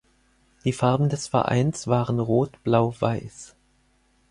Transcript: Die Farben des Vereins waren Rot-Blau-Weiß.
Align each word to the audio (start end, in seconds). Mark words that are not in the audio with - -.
Die 0.65 0.73
Farben 0.73 1.09
des 1.09 1.27
Vereins 1.27 1.85
waren 1.85 2.19
Rot-Blau-Weiß. 2.19 3.55